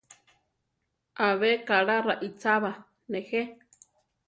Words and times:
Abe 1.27 1.49
kaʼla 1.67 1.95
raícha 2.05 2.53
ba, 2.63 2.71
néje? 3.11 3.41